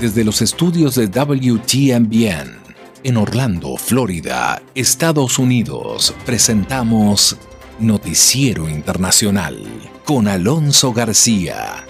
[0.00, 2.56] Desde los estudios de WTMBN
[3.02, 7.36] en Orlando, Florida, Estados Unidos, presentamos
[7.80, 9.60] Noticiero Internacional
[10.04, 11.84] con Alonso García.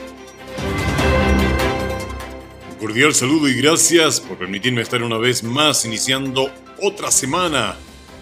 [2.81, 6.51] cordial saludo y gracias por permitirme estar una vez más iniciando
[6.81, 7.77] otra semana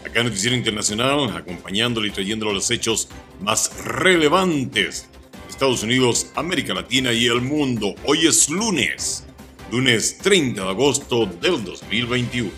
[0.04, 3.08] acá en Noticiero Internacional, acompañándole y trayéndole los hechos
[3.40, 5.08] más relevantes
[5.48, 7.94] Estados Unidos, América Latina y el mundo.
[8.04, 9.25] Hoy es lunes,
[9.70, 12.50] lunes 30 de agosto del 2021.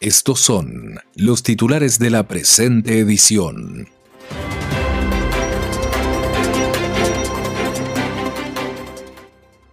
[0.00, 3.88] Estos son los titulares de la presente edición.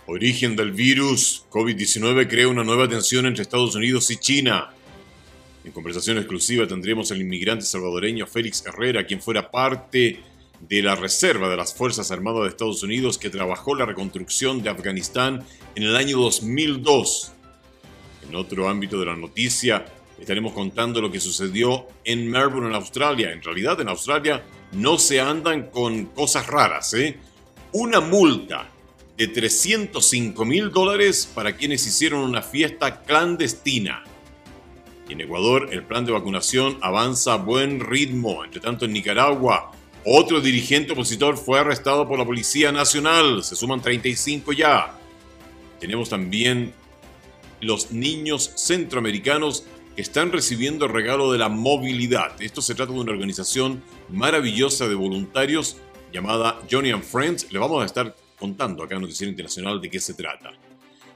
[0.05, 4.69] Origen del virus COVID-19 crea una nueva tensión entre Estados Unidos y China.
[5.63, 10.19] En conversación exclusiva tendremos al inmigrante salvadoreño Félix Herrera, quien fuera parte
[10.61, 14.69] de la reserva de las Fuerzas Armadas de Estados Unidos que trabajó la reconstrucción de
[14.69, 17.31] Afganistán en el año 2002.
[18.27, 19.85] En otro ámbito de la noticia,
[20.19, 23.31] estaremos contando lo que sucedió en Melbourne, en Australia.
[23.31, 24.43] En realidad, en Australia
[24.73, 27.17] no se andan con cosas raras, ¿eh?
[27.71, 28.69] Una multa
[29.17, 34.03] de 305 mil dólares para quienes hicieron una fiesta clandestina.
[35.09, 38.45] en Ecuador el plan de vacunación avanza a buen ritmo.
[38.45, 39.71] Entre tanto en Nicaragua,
[40.05, 43.43] otro dirigente opositor fue arrestado por la Policía Nacional.
[43.43, 44.97] Se suman 35 ya.
[45.79, 46.73] Tenemos también
[47.61, 52.41] los niños centroamericanos que están recibiendo el regalo de la movilidad.
[52.41, 55.77] Esto se trata de una organización maravillosa de voluntarios
[56.13, 57.51] llamada Johnny and Friends.
[57.51, 60.51] Le vamos a estar contando acá en Noticiero Internacional de qué se trata.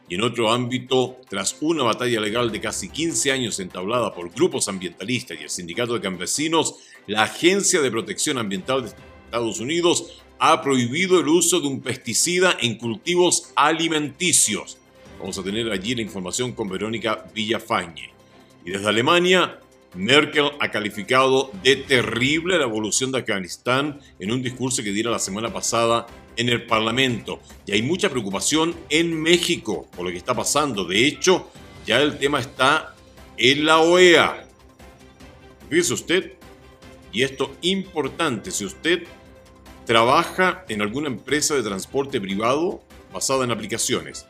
[0.09, 4.67] Y en otro ámbito, tras una batalla legal de casi 15 años entablada por grupos
[4.67, 6.75] ambientalistas y el Sindicato de Campesinos,
[7.07, 8.91] la Agencia de Protección Ambiental de
[9.25, 14.77] Estados Unidos ha prohibido el uso de un pesticida en cultivos alimenticios.
[15.19, 18.11] Vamos a tener allí la información con Verónica Villafañe.
[18.65, 19.59] Y desde Alemania,
[19.95, 25.19] Merkel ha calificado de terrible la evolución de Afganistán en un discurso que diera la
[25.19, 27.39] semana pasada en el Parlamento.
[27.65, 30.83] Y hay mucha preocupación en México por lo que está pasando.
[30.85, 31.51] De hecho,
[31.85, 32.95] ya el tema está
[33.37, 34.47] en la OEA.
[35.69, 36.33] Fíjese usted,
[37.13, 39.03] y esto importante, si usted
[39.85, 42.81] trabaja en alguna empresa de transporte privado
[43.13, 44.25] basada en aplicaciones,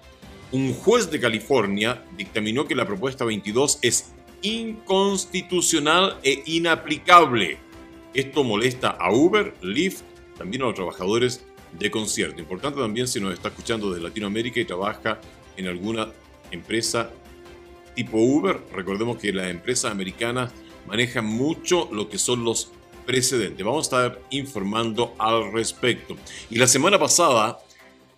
[0.52, 4.12] un juez de California dictaminó que la propuesta 22 es
[4.42, 7.58] inconstitucional e inaplicable.
[8.14, 10.04] Esto molesta a Uber, Lyft,
[10.38, 11.46] también a los trabajadores
[11.80, 12.40] de concierto.
[12.40, 15.20] Importante también si nos está escuchando desde Latinoamérica y trabaja
[15.58, 16.10] en alguna
[16.52, 17.10] empresa
[17.96, 18.60] tipo Uber.
[18.74, 20.52] Recordemos que las empresas americanas
[20.88, 22.72] manejan mucho lo que son los
[23.06, 23.66] precedentes.
[23.66, 26.16] Vamos a estar informando al respecto.
[26.50, 27.60] Y la semana pasada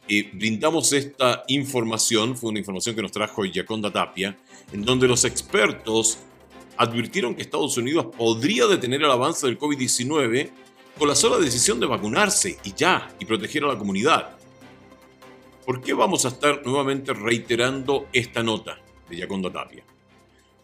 [0.07, 4.37] eh, brindamos esta información, fue una información que nos trajo Yaconda Tapia,
[4.71, 6.19] en donde los expertos
[6.77, 10.49] advirtieron que Estados Unidos podría detener el avance del COVID-19
[10.97, 14.37] con la sola decisión de vacunarse y ya, y proteger a la comunidad.
[15.65, 18.77] ¿Por qué vamos a estar nuevamente reiterando esta nota
[19.09, 19.83] de Yaconda Tapia?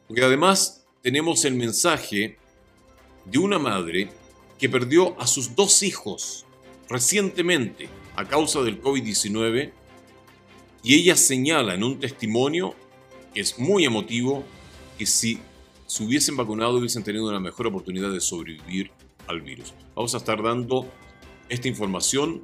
[0.08, 2.38] Porque además tenemos el mensaje
[3.26, 4.10] de una madre
[4.60, 6.46] que perdió a sus dos hijos
[6.90, 9.72] recientemente a causa del COVID-19
[10.84, 12.76] y ella señala en un testimonio
[13.34, 14.44] que es muy emotivo
[14.98, 15.40] que si
[15.88, 18.92] se hubiesen vacunado hubiesen tenido una mejor oportunidad de sobrevivir
[19.28, 19.74] al virus.
[19.96, 20.92] Vamos a estar dando
[21.50, 22.42] esta información,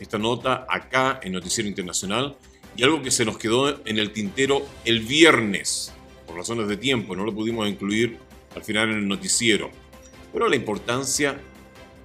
[0.00, 2.36] esta nota acá en Noticiero Internacional
[2.76, 5.92] y algo que se nos quedó en el tintero el viernes,
[6.26, 8.18] por razones de tiempo, no lo pudimos incluir
[8.54, 9.70] al final en el noticiero.
[10.32, 11.40] Pero la importancia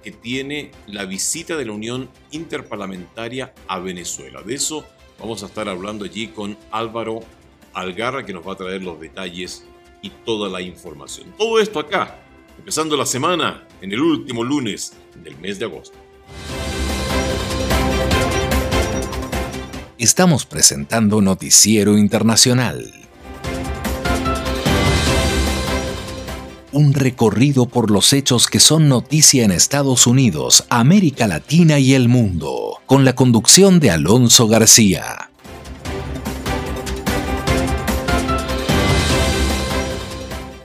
[0.02, 4.42] que tiene la visita de la Unión Interparlamentaria a Venezuela.
[4.42, 4.84] De eso
[5.18, 7.20] vamos a estar hablando allí con Álvaro
[7.72, 9.64] Algarra, que nos va a traer los detalles
[10.02, 11.32] y toda la información.
[11.38, 12.18] Todo esto acá,
[12.58, 15.96] empezando la semana en el último lunes del mes de agosto.
[19.98, 22.92] Estamos presentando Noticiero Internacional.
[26.74, 32.08] Un recorrido por los hechos que son noticia en Estados Unidos, América Latina y el
[32.08, 35.30] mundo, con la conducción de Alonso García.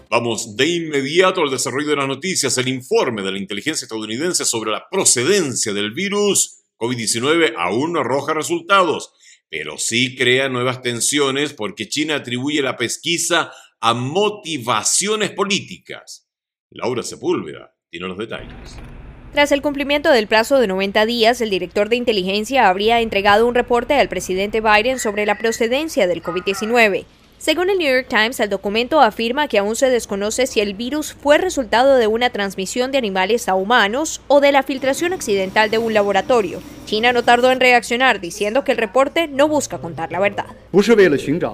[0.10, 2.58] Vamos de inmediato al desarrollo de las noticias.
[2.58, 8.34] El informe de la inteligencia estadounidense sobre la procedencia del virus COVID-19 aún no arroja
[8.34, 9.12] resultados,
[9.50, 13.52] pero sí crea nuevas tensiones porque China atribuye la pesquisa
[13.82, 16.28] a motivaciones políticas.
[16.70, 18.78] Laura Sepúlveda tiene los detalles.
[19.34, 23.56] Tras el cumplimiento del plazo de 90 días, el director de inteligencia habría entregado un
[23.56, 27.06] reporte al presidente Biden sobre la procedencia del COVID-19.
[27.40, 31.14] Según el New York Times, el documento afirma que aún se desconoce si el virus
[31.14, 35.78] fue resultado de una transmisión de animales a humanos o de la filtración accidental de
[35.78, 36.62] un laboratorio.
[36.88, 40.46] China no tardó en reaccionar diciendo que el reporte no busca contar la verdad.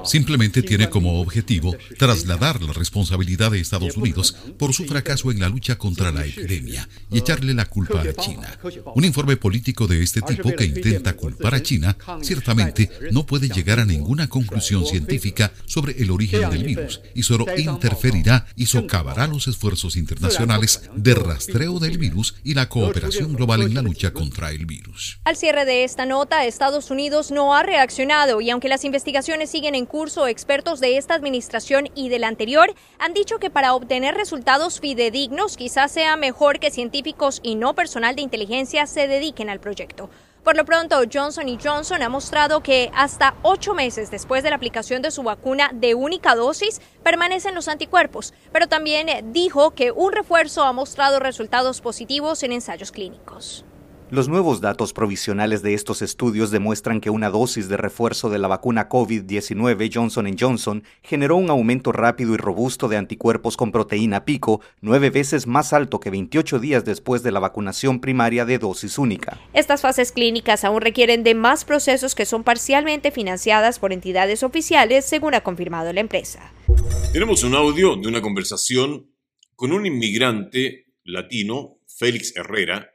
[0.04, 5.50] Simplemente tiene como objetivo trasladar la responsabilidad de Estados Unidos por su fracaso en la
[5.50, 8.60] lucha contra la epidemia y echarle la culpa a China.
[8.94, 13.80] Un informe político de este tipo que intenta culpar a China ciertamente no puede llegar
[13.80, 19.48] a ninguna conclusión científica sobre el origen del virus y solo interferirá y socavará los
[19.48, 24.68] esfuerzos internacionales de rastreo del virus y la cooperación global en la lucha contra el
[24.68, 25.20] virus.
[25.24, 29.74] Al cierre de esta nota, Estados Unidos no ha reaccionado y aunque las investigaciones siguen
[29.74, 34.14] en curso, expertos de esta administración y de la anterior han dicho que para obtener
[34.14, 39.60] resultados fidedignos quizás sea mejor que científicos y no personal de inteligencia se dediquen al
[39.60, 40.12] proyecto.
[40.44, 45.02] Por lo pronto, Johnson Johnson ha mostrado que hasta ocho meses después de la aplicación
[45.02, 50.64] de su vacuna de única dosis permanecen los anticuerpos, pero también dijo que un refuerzo
[50.64, 53.64] ha mostrado resultados positivos en ensayos clínicos.
[54.14, 58.48] Los nuevos datos provisionales de estos estudios demuestran que una dosis de refuerzo de la
[58.48, 64.62] vacuna COVID-19 Johnson Johnson generó un aumento rápido y robusto de anticuerpos con proteína pico,
[64.82, 69.42] nueve veces más alto que 28 días después de la vacunación primaria de dosis única.
[69.52, 75.06] Estas fases clínicas aún requieren de más procesos que son parcialmente financiadas por entidades oficiales,
[75.06, 76.54] según ha confirmado la empresa.
[77.14, 79.10] Tenemos un audio de una conversación
[79.56, 82.93] con un inmigrante latino, Félix Herrera,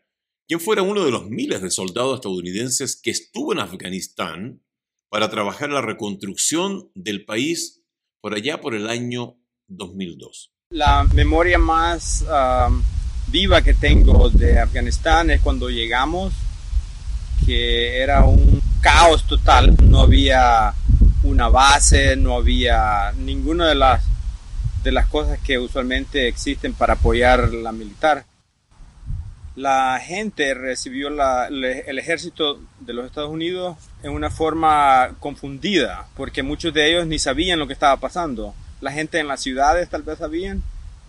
[0.48, 4.62] quien fuera uno de los miles de soldados estadounidenses que estuvo en Afganistán
[5.10, 7.82] para trabajar en la reconstrucción del país
[8.22, 9.36] por allá por el año
[9.68, 10.50] 2002.
[10.70, 12.24] La memoria más
[13.26, 16.32] viva que tengo de Afganistán es cuando llegamos,
[17.44, 20.72] que era un caos total, no había
[21.24, 24.02] una base, no había ninguna de las,
[24.82, 28.24] de las cosas que usualmente existen para apoyar la militar
[29.58, 36.72] la gente recibió el ejército de los Estados Unidos en una forma confundida, porque muchos
[36.72, 38.54] de ellos ni sabían lo que estaba pasando.
[38.80, 40.62] La gente en las ciudades tal vez sabían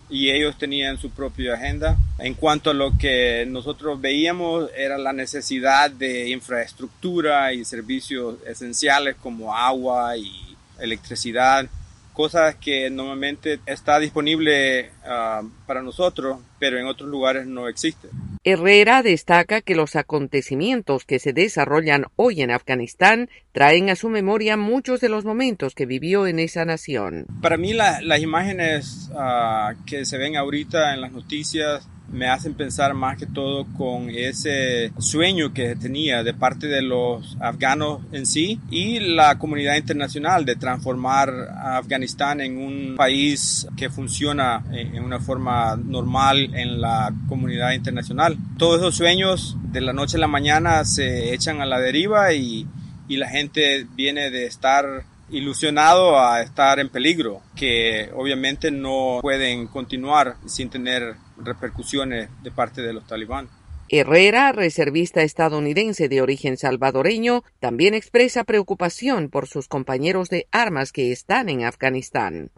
[0.08, 1.96] y ellos tenían su propia agenda.
[2.18, 9.14] En cuanto a lo que nosotros veíamos era la necesidad de infraestructura y servicios esenciales
[9.14, 11.68] como agua y electricidad
[12.12, 18.08] cosas que normalmente está disponible ah, para nosotros, pero en otros lugares no existe.
[18.42, 24.56] Herrera destaca que los acontecimientos que se desarrollan hoy en Afganistán traen a su memoria
[24.56, 27.26] muchos de los momentos que vivió en esa nación.
[27.42, 32.94] Para mí las imágenes ah, que se ven ahorita en las noticias me hacen pensar
[32.94, 38.60] más que todo con ese sueño que tenía de parte de los afganos en sí
[38.70, 45.20] y la comunidad internacional de transformar a Afganistán en un país que funciona en una
[45.20, 48.36] forma normal en la comunidad internacional.
[48.58, 52.66] Todos esos sueños de la noche a la mañana se echan a la deriva y,
[53.08, 59.66] y la gente viene de estar ilusionado a estar en peligro, que obviamente no pueden
[59.66, 63.48] continuar sin tener repercusiones de parte de los talibán.
[63.92, 71.10] Herrera, reservista estadounidense de origen salvadoreño, también expresa preocupación por sus compañeros de armas que
[71.10, 72.50] están en Afganistán.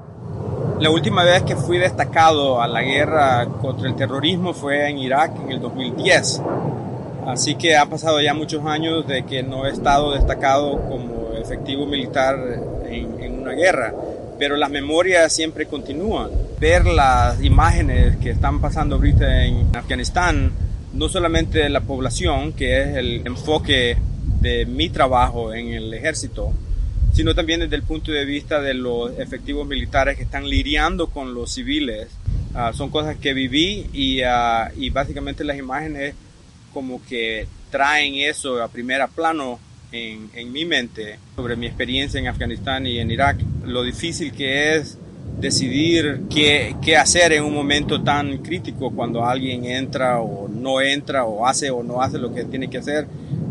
[0.78, 5.32] La última vez que fui destacado a la guerra contra el terrorismo fue en Irak
[5.40, 6.42] en el 2010.
[7.26, 11.86] Así que han pasado ya muchos años de que no he estado destacado como efectivo
[11.86, 12.36] militar
[12.88, 13.94] en, una guerra,
[14.38, 16.30] pero las memorias siempre continúan.
[16.60, 20.52] Ver las imágenes que están pasando ahorita en Afganistán,
[20.92, 23.96] no solamente de la población, que es el enfoque
[24.40, 26.52] de mi trabajo en el ejército,
[27.12, 31.34] sino también desde el punto de vista de los efectivos militares que están lidiando con
[31.34, 32.08] los civiles.
[32.54, 36.14] Ah, son cosas que viví y, uh, y básicamente las imágenes
[36.72, 39.58] como que traen eso a primera plano
[39.92, 44.98] en, mi mente sobre mi experiencia en Afganistán y en Irak, lo difícil que es
[45.38, 51.24] decidir qué, qué, hacer en un momento tan crítico cuando alguien entra o no entra
[51.24, 53.06] o hace o no hace lo que tiene que hacer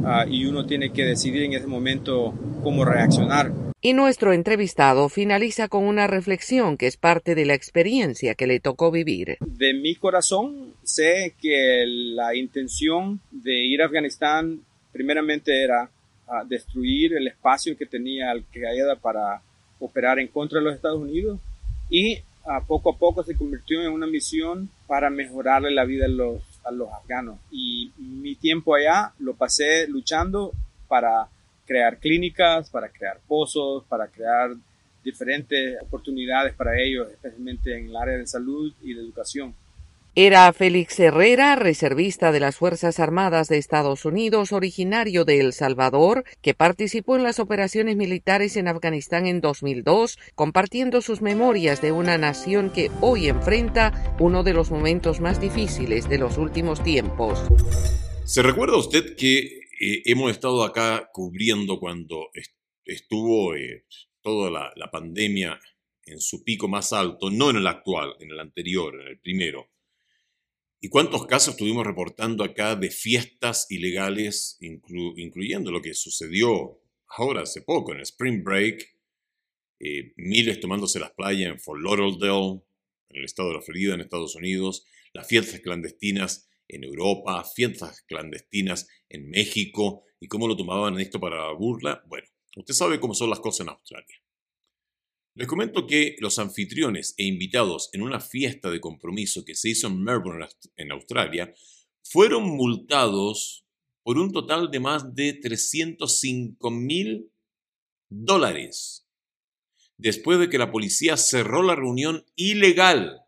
[0.06, 3.52] ah, y uno tiene que decidir en ese momento cómo reaccionar.
[3.84, 8.60] Y nuestro entrevistado finaliza con una reflexión que es parte de la experiencia que le
[8.60, 9.38] tocó vivir.
[9.40, 14.62] De mi corazón sé que la intención de ir a Afganistán
[14.92, 15.90] primeramente era
[16.28, 19.42] a destruir el espacio que tenía Al-Qaeda para
[19.80, 21.40] operar en contra de los Estados Unidos
[21.90, 26.72] y a poco a poco se convirtió en una misión para mejorarle la vida a
[26.72, 27.40] los afganos.
[27.50, 30.52] Y mi tiempo allá lo pasé luchando
[30.88, 31.28] para
[31.66, 34.52] crear clínicas, para crear pozos, para crear
[35.04, 39.56] diferentes oportunidades para ellos, especialmente en el área de salud y de educación.
[40.14, 46.26] Era Félix Herrera, reservista de las Fuerzas Armadas de Estados Unidos, originario de El Salvador,
[46.42, 52.18] que participó en las operaciones militares en Afganistán en 2002, compartiendo sus memorias de una
[52.18, 57.40] nación que hoy enfrenta uno de los momentos más difíciles de los últimos tiempos.
[58.26, 62.30] ¿Se recuerda usted que eh, hemos estado acá cubriendo cuando
[62.86, 63.86] estuvo eh,
[64.22, 65.60] toda la, la pandemia
[66.06, 69.72] en su pico más alto, no en el actual, en el anterior, en el primero?
[70.80, 77.62] ¿Y cuántos casos estuvimos reportando acá de fiestas ilegales, incluyendo lo que sucedió ahora hace
[77.62, 78.88] poco en el Spring Break?
[79.80, 82.62] Eh, miles tomándose las playas en Fort Lauderdale,
[83.10, 88.02] en el estado de la Florida, en Estados Unidos, las fiestas clandestinas en Europa, fiestas
[88.04, 92.04] clandestinas en México, y cómo lo tomaban esto para la burla.
[92.08, 94.18] Bueno, usted sabe cómo son las cosas en Australia.
[95.34, 99.88] Les comento que los anfitriones e invitados en una fiesta de compromiso que se hizo
[99.88, 101.54] en Melbourne, en Australia,
[102.04, 103.66] fueron multados
[104.04, 107.32] por un total de más de 305 mil
[108.10, 109.08] dólares,
[109.98, 113.21] después de que la policía cerró la reunión ilegal,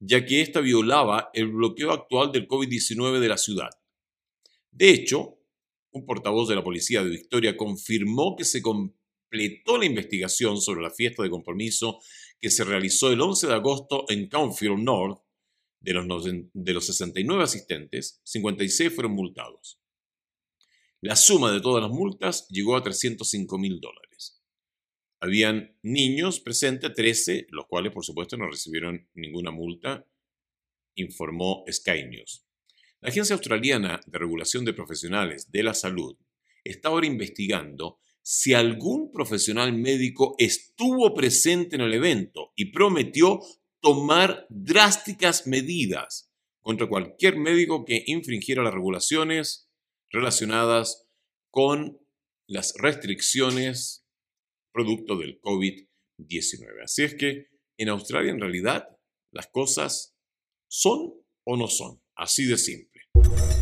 [0.00, 3.70] ya que ésta violaba el bloqueo actual del COVID-19 de la ciudad.
[4.70, 5.38] De hecho,
[5.90, 8.62] un portavoz de la policía de Victoria confirmó que se,
[9.28, 12.00] completó la investigación sobre la fiesta de compromiso
[12.40, 15.22] que se realizó el 11 de agosto en Countfield North.
[15.80, 19.78] De los, de los 69 asistentes, 56 fueron multados.
[21.00, 24.07] La suma de todas las multas llegó a 305 mil dólares.
[25.20, 30.06] Habían niños presentes, 13, los cuales por supuesto no recibieron ninguna multa,
[30.94, 32.44] informó Sky News.
[33.00, 36.16] La Agencia Australiana de Regulación de Profesionales de la Salud
[36.64, 43.40] está ahora investigando si algún profesional médico estuvo presente en el evento y prometió
[43.80, 49.70] tomar drásticas medidas contra cualquier médico que infringiera las regulaciones
[50.10, 51.08] relacionadas
[51.50, 51.98] con
[52.46, 54.07] las restricciones
[54.78, 56.84] producto del COVID-19.
[56.84, 58.88] Así es que en Australia en realidad
[59.32, 60.14] las cosas
[60.70, 63.02] son o no son, así de simple.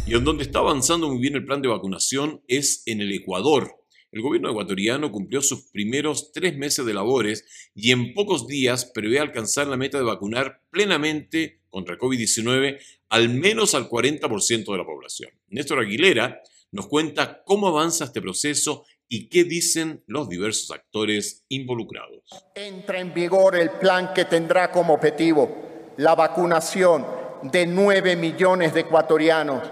[0.06, 3.82] Y en donde está avanzando muy bien el plan de vacunación es en el Ecuador,
[4.12, 9.18] el gobierno ecuatoriano cumplió sus primeros tres meses de labores y en pocos días prevé
[9.18, 15.30] alcanzar la meta de vacunar plenamente contra COVID-19 al menos al 40% de la población.
[15.48, 16.40] Néstor Aguilera
[16.72, 22.22] nos cuenta cómo avanza este proceso y qué dicen los diversos actores involucrados.
[22.54, 27.06] Entra en vigor el plan que tendrá como objetivo la vacunación
[27.42, 29.62] de 9 millones de ecuatorianos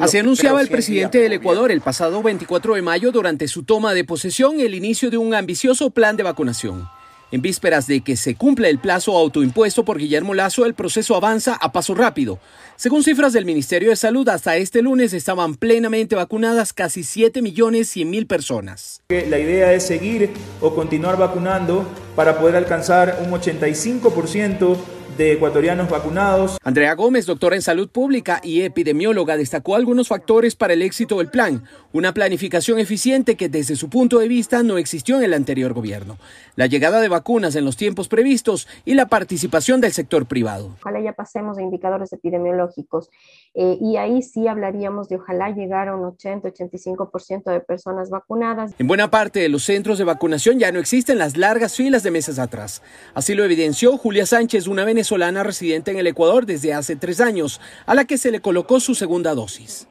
[0.00, 4.04] Así anunciaba el presidente del Ecuador el pasado 24 de mayo durante su toma de
[4.04, 6.88] posesión el inicio de un ambicioso plan de vacunación.
[7.34, 11.56] En vísperas de que se cumpla el plazo autoimpuesto por Guillermo Lazo, el proceso avanza
[11.56, 12.38] a paso rápido.
[12.76, 17.90] Según cifras del Ministerio de Salud, hasta este lunes estaban plenamente vacunadas casi 7 millones
[17.90, 19.02] 100 mil personas.
[19.08, 24.76] La idea es seguir o continuar vacunando para poder alcanzar un 85%
[25.16, 26.58] de ecuatorianos vacunados.
[26.62, 31.28] Andrea Gómez, doctora en salud pública y epidemióloga, destacó algunos factores para el éxito del
[31.28, 31.64] plan.
[31.92, 36.18] Una planificación eficiente que desde su punto de vista no existió en el anterior gobierno.
[36.56, 40.76] La llegada de vacunas en los tiempos previstos y la participación del sector privado.
[40.80, 43.10] Ojalá ya pasemos a indicadores epidemiológicos
[43.56, 48.72] eh, y ahí sí hablaríamos de ojalá llegar a un 80-85% de personas vacunadas.
[48.78, 52.10] En buena parte de los centros de vacunación ya no existen las largas filas de
[52.10, 52.82] meses atrás.
[53.14, 57.60] Así lo evidenció Julia Sánchez, una venezolana residente en el Ecuador desde hace tres años,
[57.86, 59.86] a la que se le colocó su segunda dosis.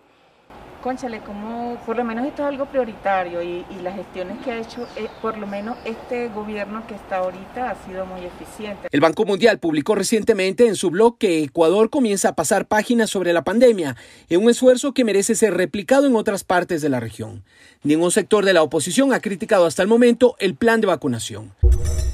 [0.84, 4.86] Conchale, como por lo menos esto es algo prioritario y, las gestiones que ha hecho,
[4.98, 8.90] eh, por lo menos este gobierno que está ahorita ha sido muy eficiente.
[8.92, 13.32] El Banco Mundial publicó recientemente en su blog que Ecuador comienza a pasar páginas sobre
[13.32, 13.96] la pandemia,
[14.28, 17.46] en un esfuerzo que merece ser replicado en otras partes de la región.
[17.84, 21.54] Ningún sector de la oposición ha criticado hasta el momento el plan de vacunación.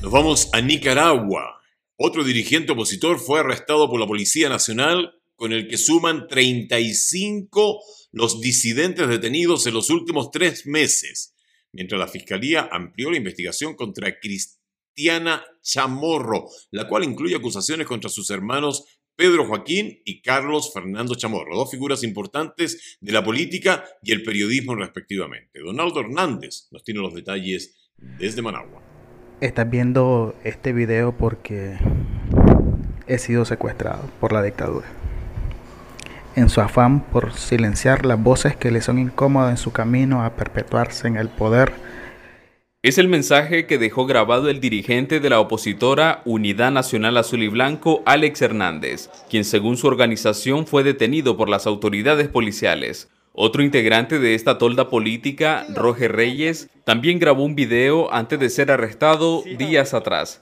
[0.03, 1.59] Nos vamos a Nicaragua.
[1.97, 7.79] Otro dirigente opositor fue arrestado por la Policía Nacional, con el que suman 35
[8.11, 11.35] los disidentes detenidos en los últimos tres meses,
[11.71, 18.29] mientras la Fiscalía amplió la investigación contra Cristiana Chamorro, la cual incluye acusaciones contra sus
[18.29, 18.85] hermanos
[19.15, 24.75] Pedro Joaquín y Carlos Fernando Chamorro, dos figuras importantes de la política y el periodismo
[24.75, 25.59] respectivamente.
[25.59, 28.89] Donaldo Hernández nos tiene los detalles desde Managua
[29.41, 31.77] estás viendo este video porque
[33.07, 34.87] he sido secuestrado por la dictadura.
[36.35, 40.35] En su afán por silenciar las voces que le son incómodas en su camino a
[40.35, 41.73] perpetuarse en el poder.
[42.81, 47.49] Es el mensaje que dejó grabado el dirigente de la opositora Unidad Nacional Azul y
[47.49, 53.09] Blanco, Alex Hernández, quien según su organización fue detenido por las autoridades policiales.
[53.33, 58.71] Otro integrante de esta tolda política, Roger Reyes, también grabó un video antes de ser
[58.71, 60.41] arrestado días atrás.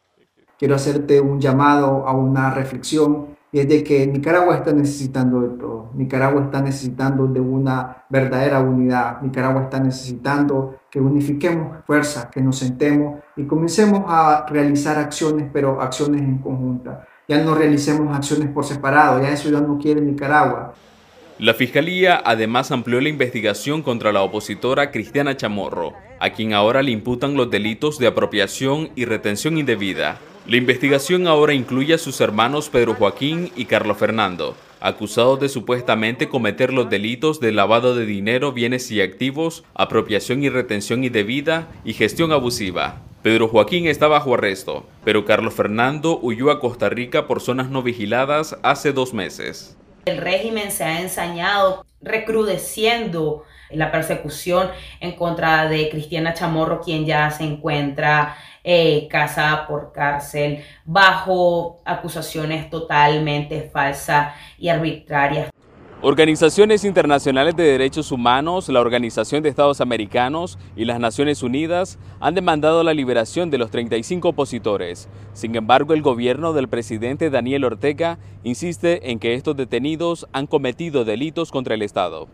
[0.60, 5.92] Quiero hacerte un llamado a una reflexión es de que Nicaragua está necesitando de todo.
[5.96, 9.22] Nicaragua está necesitando de una verdadera unidad.
[9.22, 15.82] Nicaragua está necesitando que unifiquemos fuerzas, que nos sentemos y comencemos a realizar acciones, pero
[15.82, 17.08] acciones en conjunta.
[17.28, 20.74] Ya no realicemos acciones por separado, ya eso ya no quiere Nicaragua.
[21.40, 26.90] La Fiscalía además amplió la investigación contra la opositora Cristiana Chamorro, a quien ahora le
[26.90, 30.18] imputan los delitos de apropiación y retención indebida.
[30.48, 36.30] La investigación ahora incluye a sus hermanos Pedro Joaquín y Carlos Fernando, acusados de supuestamente
[36.30, 41.92] cometer los delitos de lavado de dinero, bienes y activos, apropiación y retención indebida y
[41.92, 43.02] gestión abusiva.
[43.24, 47.84] Pedro Joaquín está bajo arresto, pero Carlos Fernando huyó a Costa Rica por zonas no
[47.84, 49.76] vigiladas hace dos meses.
[50.06, 54.70] El régimen se ha ensañado recrudeciendo la persecución
[55.02, 58.38] en contra de Cristiana Chamorro, quien ya se encuentra
[58.70, 65.50] eh, casada por cárcel bajo acusaciones totalmente falsas y arbitrarias.
[66.02, 72.36] Organizaciones internacionales de derechos humanos, la Organización de Estados Americanos y las Naciones Unidas han
[72.36, 75.08] demandado la liberación de los 35 opositores.
[75.32, 81.06] Sin embargo, el gobierno del presidente Daniel Ortega insiste en que estos detenidos han cometido
[81.06, 82.28] delitos contra el Estado.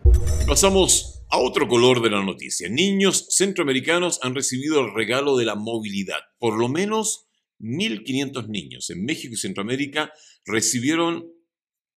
[0.48, 2.68] Pasamos a otro color de la noticia.
[2.68, 6.18] Niños centroamericanos han recibido el regalo de la movilidad.
[6.38, 7.26] Por lo menos
[7.60, 10.12] 1.500 niños en México y Centroamérica
[10.44, 11.32] recibieron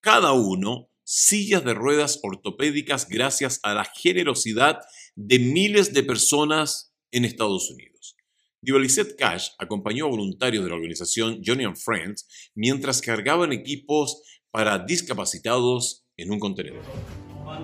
[0.01, 4.79] cada uno sillas de ruedas ortopédicas gracias a la generosidad
[5.15, 8.15] de miles de personas en Estados Unidos.
[8.61, 14.79] Divalicet Cash acompañó a voluntarios de la organización Johnny and Friends mientras cargaban equipos para
[14.79, 16.83] discapacitados en un contenedor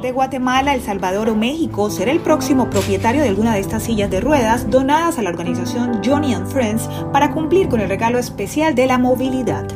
[0.02, 4.10] de Guatemala, El Salvador o México será el próximo propietario de alguna de estas sillas
[4.10, 8.76] de ruedas donadas a la organización Johnny and Friends para cumplir con el regalo especial
[8.76, 9.68] de la movilidad.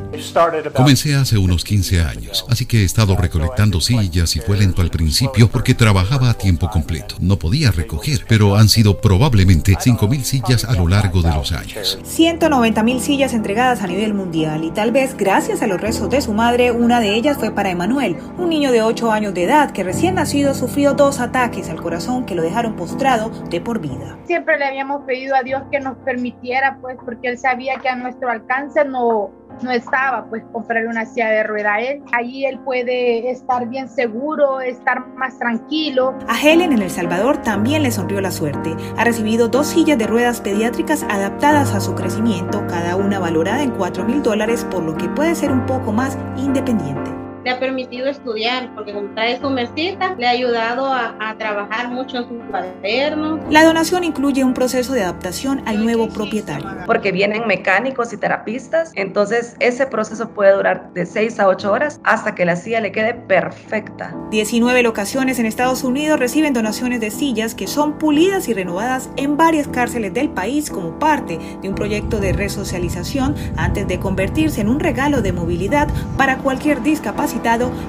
[0.74, 4.90] Comencé hace unos 15 años, así que he estado recolectando sillas y fue lento al
[4.90, 7.16] principio porque trabajaba a tiempo completo.
[7.20, 12.00] No podía recoger, pero han sido probablemente 5.000 sillas a lo largo de los años.
[12.04, 16.34] 190.000 sillas entregadas a nivel mundial y tal vez gracias a los rezos de su
[16.34, 19.84] madre, una de ellas fue para Emanuel, un niño de 8 años de edad que
[19.98, 24.16] recién nacido sufrió dos ataques al corazón que lo dejaron postrado de por vida.
[24.26, 27.96] Siempre le habíamos pedido a Dios que nos permitiera, pues, porque él sabía que a
[27.96, 29.32] nuestro alcance no,
[29.64, 32.04] no estaba, pues, comprar una silla de rueda a él.
[32.14, 36.14] Allí él puede estar bien seguro, estar más tranquilo.
[36.28, 38.76] A Helen en El Salvador también le sonrió la suerte.
[38.98, 43.72] Ha recibido dos sillas de ruedas pediátricas adaptadas a su crecimiento, cada una valorada en
[43.72, 47.17] 4 mil dólares, por lo que puede ser un poco más independiente
[47.48, 52.18] le ha permitido estudiar, porque como trae su mesita, le ha ayudado a, trabajar mucho
[52.18, 53.40] en su cuaderno.
[53.50, 56.68] La donación incluye un proceso de adaptación al nuevo propietario.
[56.86, 62.02] Porque vienen mecánicos y terapistas, entonces ese proceso puede durar de 6 a 8 horas
[62.04, 64.14] hasta que la silla le quede perfecta.
[64.32, 69.38] 19 locaciones en Estados Unidos reciben donaciones de sillas que son pulidas y renovadas en
[69.38, 74.70] varias cárceles del país como parte de un proyecto de resocialización antes de convertirse en
[74.70, 77.37] un regalo de movilidad para cualquier discapacidad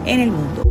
[0.04, 0.70] en el mundo.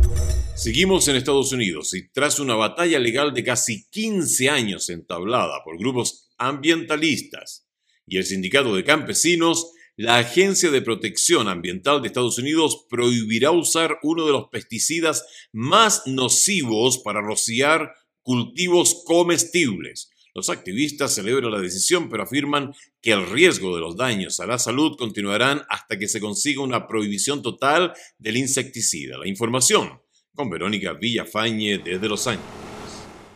[0.54, 5.78] Seguimos en Estados Unidos y tras una batalla legal de casi 15 años entablada por
[5.78, 7.66] grupos ambientalistas
[8.06, 13.98] y el sindicato de campesinos, la Agencia de Protección Ambiental de Estados Unidos prohibirá usar
[14.04, 20.10] uno de los pesticidas más nocivos para rociar cultivos comestibles.
[20.34, 24.58] Los activistas celebran la decisión, pero afirman que el riesgo de los daños a la
[24.58, 29.18] salud continuarán hasta que se consiga una prohibición total del insecticida.
[29.18, 30.00] La información
[30.34, 32.46] con Verónica Villafañe desde Los Ángeles.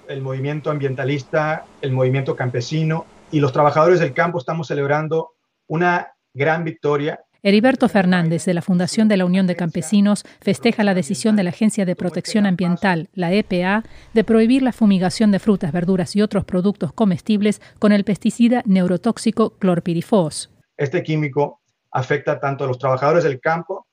[0.09, 5.31] El movimiento ambientalista, el movimiento campesino y los trabajadores del campo estamos celebrando
[5.67, 10.95] una gran victoria Heriberto Fernández, de la Fundación de la Unión de Campesinos, festeja la
[10.95, 13.83] decisión de la Agencia de Protección Ambiental, la EPA,
[14.15, 19.59] de prohibir la fumigación de frutas, verduras y otros productos comestibles con el pesticida neurotóxico
[19.59, 20.53] clorpirifos.
[20.77, 23.89] Este químico afecta tanto a los trabajadores del campo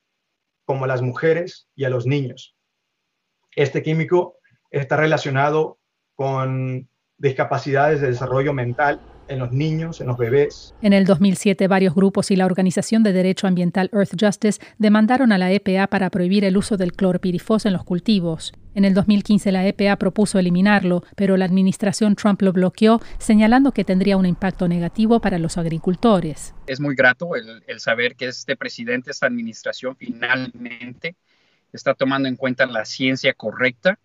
[0.64, 2.56] como a las mujeres y a los niños.
[3.56, 4.36] Este químico
[4.70, 5.80] está relacionado
[6.14, 10.74] con discapacidades de desarrollo mental en los niños, en los bebés.
[10.82, 15.38] En el 2007, varios grupos y la organización de derecho ambiental Earth Justice demandaron a
[15.38, 18.54] la EPA para prohibir el uso del clorpirifos en los cultivos.
[18.76, 23.84] En el 2015 la EPA propuso eliminarlo, pero la administración Trump lo bloqueó, señalando que
[23.84, 26.54] tendría un impacto negativo para los agricultores.
[26.68, 31.16] Es muy grato el, el saber que este presidente, esta administración finalmente
[31.74, 34.00] está tomando en cuenta la ciencia correcta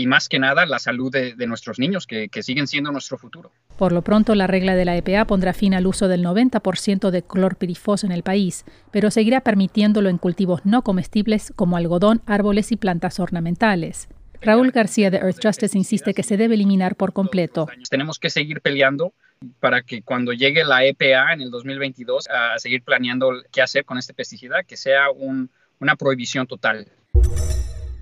[0.00, 3.52] y más que nada la salud de, nuestros niños, que, siguen siendo nuestro futuro.
[3.76, 7.22] Por lo pronto, la regla de la EPA pondrá fin al uso del 90% de
[7.22, 12.76] clorpirifos en el país, pero seguirá permitiéndolo en cultivos no comestibles como algodón, árboles y
[12.76, 14.08] plantas ornamentales.
[14.40, 17.68] Raúl García de Earth Justice insiste que se debe eliminar por completo.
[17.90, 19.12] Tenemos que seguir peleando
[19.58, 23.98] para que cuando llegue la EPA en el 2022 a seguir planeando qué hacer con
[23.98, 26.86] este pesticida, que sea una prohibición total.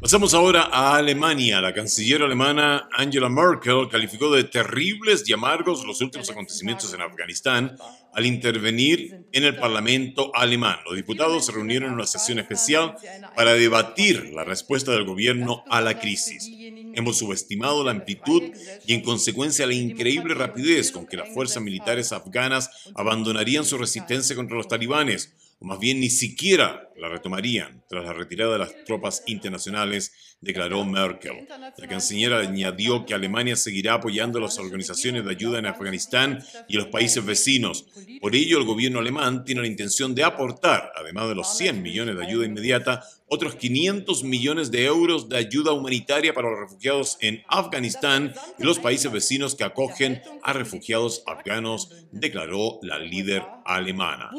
[0.00, 1.60] Pasamos ahora a Alemania.
[1.60, 7.76] La canciller alemana Angela Merkel calificó de terribles y amargos los últimos acontecimientos en Afganistán
[8.14, 10.76] al intervenir en el Parlamento alemán.
[10.84, 12.94] Los diputados se reunieron en una sesión especial
[13.34, 16.48] para debatir la respuesta del gobierno a la crisis.
[16.94, 18.44] Hemos subestimado la amplitud
[18.86, 24.36] y en consecuencia la increíble rapidez con que las fuerzas militares afganas abandonarían su resistencia
[24.36, 28.84] contra los talibanes o más bien ni siquiera la retomarían tras la retirada de las
[28.84, 31.46] tropas internacionales, declaró Merkel.
[31.76, 36.76] La canciller añadió que Alemania seguirá apoyando a las organizaciones de ayuda en Afganistán y
[36.76, 37.86] los países vecinos.
[38.20, 42.16] Por ello, el gobierno alemán tiene la intención de aportar, además de los 100 millones
[42.16, 47.42] de ayuda inmediata, otros 500 millones de euros de ayuda humanitaria para los refugiados en
[47.48, 54.30] Afganistán y los países vecinos que acogen a refugiados afganos, declaró la líder alemana.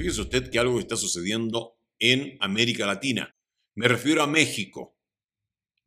[0.00, 3.36] Fíjese usted que algo está sucediendo en América Latina.
[3.74, 4.96] Me refiero a México.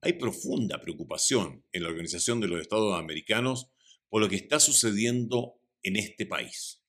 [0.01, 3.71] Hay profunda preocupación en la Organización de los Estados Americanos
[4.09, 6.83] por lo que está sucediendo en este país.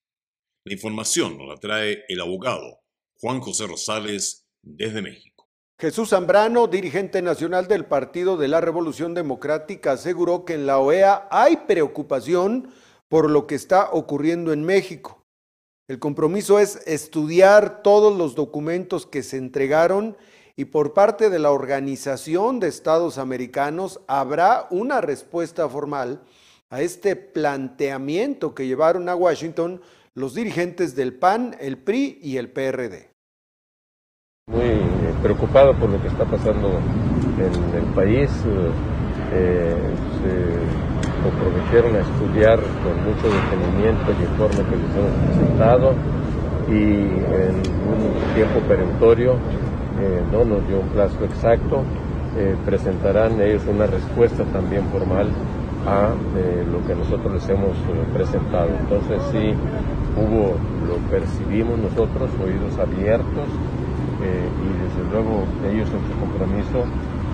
[0.65, 2.83] La información nos la trae el abogado
[3.15, 5.49] Juan José Rosales desde México.
[5.79, 11.27] Jesús Zambrano, dirigente nacional del Partido de la Revolución Democrática, aseguró que en la OEA
[11.31, 12.71] hay preocupación
[13.09, 15.24] por lo que está ocurriendo en México.
[15.87, 20.17] El compromiso es estudiar todos los documentos que se entregaron
[20.57, 26.23] y por parte de la Organización de Estados Americanos habrá una respuesta formal
[26.71, 29.83] a este planteamiento que llevaron a Washington
[30.15, 33.11] los dirigentes del PAN, el PRI y el PRD.
[34.47, 36.79] Muy eh, preocupado por lo que está pasando
[37.39, 38.31] en el país.
[39.35, 39.75] Eh,
[41.25, 45.95] comprometieron a estudiar con mucho detenimiento el informe que les hemos presentado
[46.69, 47.57] y en
[47.89, 51.83] un tiempo perentorio, eh, no nos dio un plazo exacto,
[52.37, 55.29] eh, presentarán ellos una respuesta también formal
[55.87, 56.13] a
[56.71, 57.77] lo que nosotros les hemos
[58.13, 58.69] presentado.
[58.81, 59.55] Entonces sí
[60.17, 60.57] hubo,
[60.89, 63.49] lo percibimos nosotros, oídos abiertos
[64.25, 66.85] y desde luego ellos en su compromiso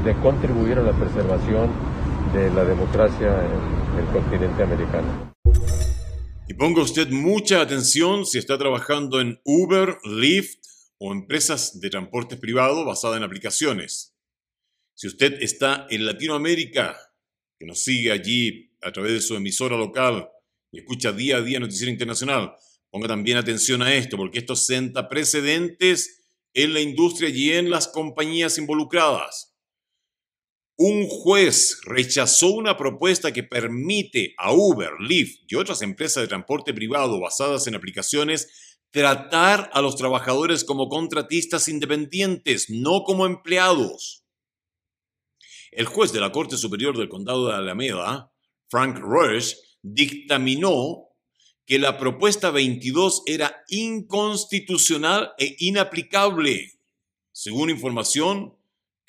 [0.04, 1.70] de contribuir a la preservación
[2.32, 5.34] de la democracia en el continente americano.
[6.48, 10.60] Y ponga usted mucha atención si está trabajando en Uber, Lyft
[10.98, 14.14] o empresas de transporte privado basada en aplicaciones.
[14.94, 16.96] Si usted está en Latinoamérica,
[17.58, 20.28] que nos sigue allí a través de su emisora local
[20.70, 22.52] y escucha día a día Noticiero Internacional,
[22.90, 27.88] ponga también atención a esto, porque esto senta precedentes en la industria y en las
[27.88, 29.49] compañías involucradas
[30.82, 36.72] un juez rechazó una propuesta que permite a Uber, Lyft y otras empresas de transporte
[36.72, 44.24] privado basadas en aplicaciones tratar a los trabajadores como contratistas independientes, no como empleados.
[45.70, 48.32] El juez de la Corte Superior del Condado de Alameda,
[48.70, 51.08] Frank Rush, dictaminó
[51.66, 56.72] que la propuesta 22 era inconstitucional e inaplicable.
[57.32, 58.56] Según información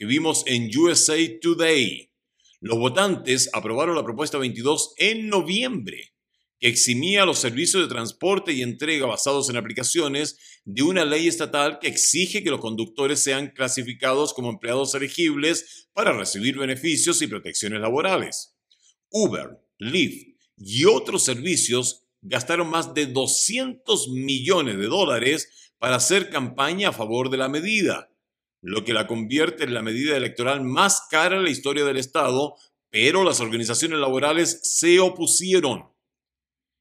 [0.06, 2.12] vimos en USA Today.
[2.60, 6.14] Los votantes aprobaron la propuesta 22 en noviembre,
[6.60, 11.80] que eximía los servicios de transporte y entrega basados en aplicaciones de una ley estatal
[11.80, 17.82] que exige que los conductores sean clasificados como empleados elegibles para recibir beneficios y protecciones
[17.82, 18.56] laborales.
[19.10, 26.90] Uber, Lyft y otros servicios gastaron más de 200 millones de dólares para hacer campaña
[26.90, 28.11] a favor de la medida
[28.62, 32.56] lo que la convierte en la medida electoral más cara en la historia del Estado,
[32.90, 35.90] pero las organizaciones laborales se opusieron.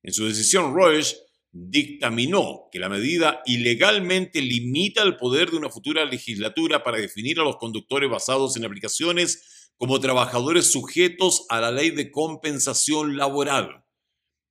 [0.02, 1.16] En su decisión, Roche
[1.52, 7.44] dictaminó que la medida ilegalmente limita el poder de una futura legislatura para definir a
[7.44, 13.84] los conductores basados en aplicaciones como trabajadores sujetos a la ley de compensación laboral.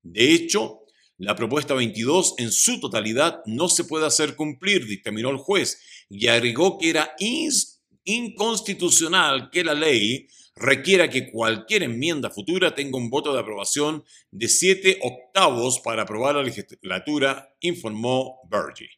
[0.01, 0.79] De hecho,
[1.21, 6.27] La propuesta 22 en su totalidad no se puede hacer cumplir, dictaminó el juez, y
[6.27, 7.15] agregó que era
[8.03, 14.49] inconstitucional que la ley requiera que cualquier enmienda futura tenga un voto de aprobación de
[14.49, 18.89] siete octavos para aprobar la legislatura, informó Bergy.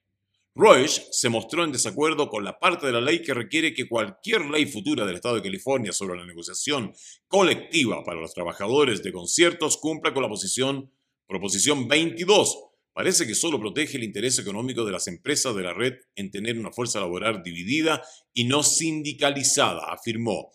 [0.54, 4.45] Royce se mostró en desacuerdo con la parte de la ley que requiere que cualquier
[4.45, 6.93] ley futura del Estado de California sobre la negociación
[7.28, 10.91] colectiva para los trabajadores de conciertos cumpla con la posición,
[11.26, 12.71] proposición 22.
[12.94, 16.60] Parece que solo protege el interés económico de las empresas de la red en tener
[16.60, 20.52] una fuerza laboral dividida y no sindicalizada, afirmó.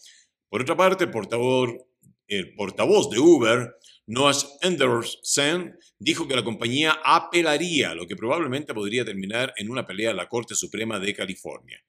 [0.49, 3.75] Por otra parte, el portavoz, de Uber,
[4.07, 10.11] Noah Anderson, dijo que la compañía apelaría, lo que probablemente podría terminar en una pelea
[10.11, 11.83] a la Corte Suprema de California.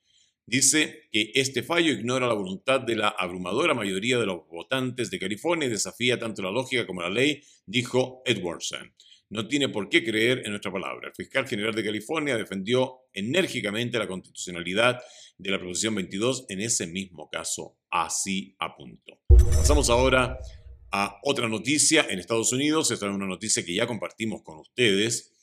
[0.46, 5.20] Dice que este fallo ignora la voluntad de la abrumadora mayoría de los votantes de
[5.20, 8.94] California y desafía tanto la lógica como la ley, dijo Edwardson.
[9.30, 11.10] No tiene por qué creer en nuestra palabra.
[11.10, 15.02] El fiscal general de California defendió enérgicamente la constitucionalidad
[15.38, 17.78] de la proposición 22 en ese mismo caso.
[17.90, 19.20] Así apuntó.
[19.28, 20.40] Pasamos ahora
[20.92, 22.90] a otra noticia en Estados Unidos.
[22.92, 25.34] Esta es una noticia que ya compartimos con ustedes,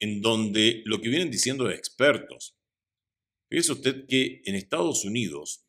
[0.00, 2.58] en donde lo que vienen diciendo expertos.
[3.48, 5.64] Fíjese usted que en Estados Unidos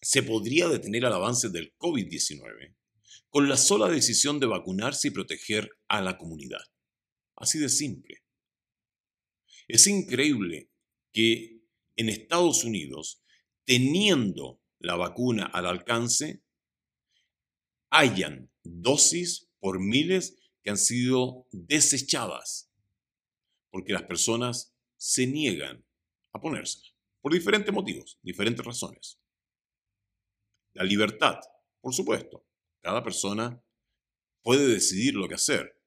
[0.00, 2.74] se podría detener el avance del COVID-19
[3.28, 6.62] con la sola decisión de vacunarse y proteger a la comunidad.
[7.36, 8.22] Así de simple.
[9.68, 10.70] Es increíble
[11.12, 11.62] que
[11.96, 13.22] en Estados Unidos,
[13.64, 16.42] teniendo la vacuna al alcance,
[17.90, 22.70] hayan dosis por miles que han sido desechadas,
[23.70, 25.84] porque las personas se niegan
[26.32, 26.80] a ponerse,
[27.20, 29.18] por diferentes motivos, diferentes razones.
[30.72, 31.38] La libertad,
[31.80, 32.44] por supuesto,
[32.84, 33.64] cada persona
[34.42, 35.80] puede decidir lo que hacer,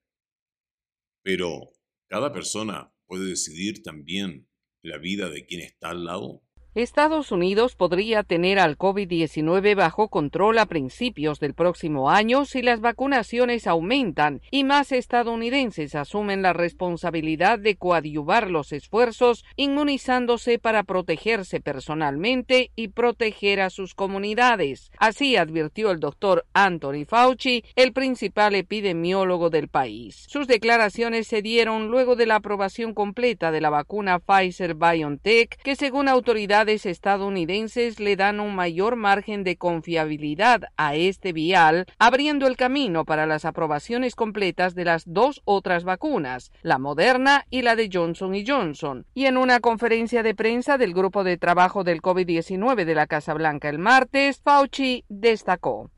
[1.22, 1.70] pero
[2.08, 4.50] cada persona puede decidir también
[4.82, 6.42] la vida de quien está al lado.
[6.74, 12.80] Estados Unidos podría tener al COVID-19 bajo control a principios del próximo año si las
[12.80, 21.60] vacunaciones aumentan y más estadounidenses asumen la responsabilidad de coadyuvar los esfuerzos inmunizándose para protegerse
[21.60, 24.92] personalmente y proteger a sus comunidades.
[24.98, 30.26] Así advirtió el doctor Anthony Fauci, el principal epidemiólogo del país.
[30.28, 35.74] Sus declaraciones se dieron luego de la aprobación completa de la vacuna Pfizer BioNTech, que
[35.74, 42.56] según autoridades estadounidenses le dan un mayor margen de confiabilidad a este vial, abriendo el
[42.56, 47.88] camino para las aprobaciones completas de las dos otras vacunas, la Moderna y la de
[47.92, 49.06] Johnson Johnson.
[49.14, 53.34] Y en una conferencia de prensa del grupo de trabajo del COVID-19 de la Casa
[53.34, 55.90] Blanca el martes, Fauci destacó.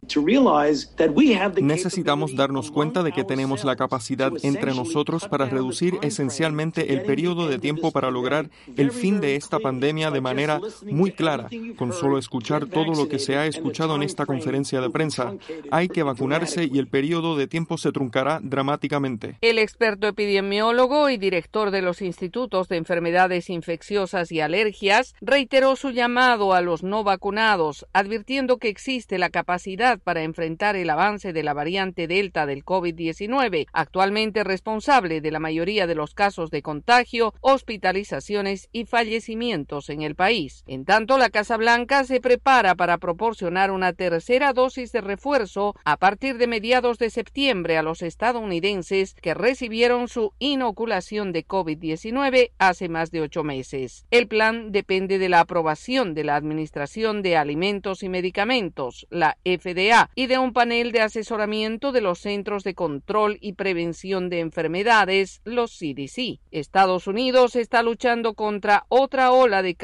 [1.61, 7.49] Necesitamos darnos cuenta de que tenemos la capacidad entre nosotros para reducir esencialmente el periodo
[7.49, 10.50] de tiempo para lograr el fin de esta pandemia de manera
[10.85, 11.49] muy clara.
[11.77, 15.35] Con solo escuchar todo lo que se ha escuchado en esta conferencia de prensa,
[15.71, 19.37] hay que vacunarse y el periodo de tiempo se truncará dramáticamente.
[19.41, 25.91] El experto epidemiólogo y director de los Institutos de Enfermedades Infecciosas y Alergias reiteró su
[25.91, 31.43] llamado a los no vacunados, advirtiendo que existe la capacidad para enfrentar el avance de
[31.43, 37.35] la variante Delta del COVID-19, actualmente responsable de la mayoría de los casos de contagio,
[37.41, 40.40] hospitalizaciones y fallecimientos en el país.
[40.67, 45.99] En tanto, la Casa Blanca se prepara para proporcionar una tercera dosis de refuerzo a
[45.99, 52.89] partir de mediados de septiembre a los estadounidenses que recibieron su inoculación de COVID-19 hace
[52.89, 54.07] más de ocho meses.
[54.11, 60.11] El plan depende de la aprobación de la Administración de Alimentos y Medicamentos, la FDA,
[60.15, 65.43] y de un panel de asesoramiento de los Centros de Control y Prevención de Enfermedades,
[65.45, 66.41] los CDC.
[66.51, 69.75] Estados Unidos está luchando contra otra ola de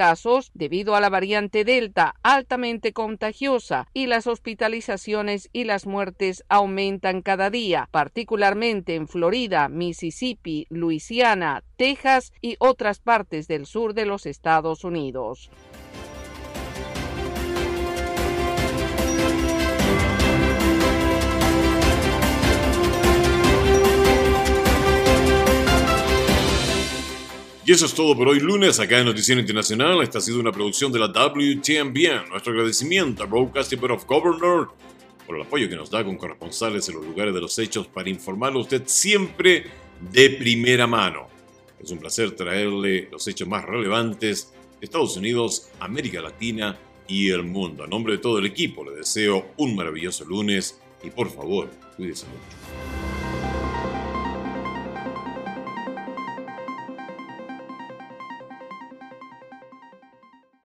[0.55, 7.51] debido a la variante Delta altamente contagiosa y las hospitalizaciones y las muertes aumentan cada
[7.51, 14.85] día, particularmente en Florida, Mississippi, Luisiana, Texas y otras partes del sur de los Estados
[14.85, 15.51] Unidos.
[27.67, 30.01] Y eso es todo por hoy lunes acá en Noticiero Internacional.
[30.01, 32.29] Esta ha sido una producción de la WTMBN.
[32.31, 34.71] Nuestro agradecimiento a Broadcasting Board of Governors
[35.27, 38.09] por el apoyo que nos da con corresponsales en los lugares de los hechos para
[38.09, 39.65] informarle a usted siempre
[40.13, 41.27] de primera mano.
[41.83, 47.43] Es un placer traerle los hechos más relevantes de Estados Unidos, América Latina y el
[47.43, 47.83] mundo.
[47.83, 52.27] A nombre de todo el equipo le deseo un maravilloso lunes y por favor, cuídese
[52.27, 53.06] mucho.